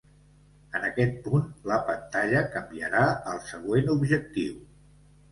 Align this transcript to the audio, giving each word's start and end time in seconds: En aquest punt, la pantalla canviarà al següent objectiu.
En 0.77 0.85
aquest 0.85 1.17
punt, 1.25 1.43
la 1.71 1.75
pantalla 1.89 2.41
canviarà 2.55 3.01
al 3.33 3.43
següent 3.51 3.91
objectiu. 3.97 4.57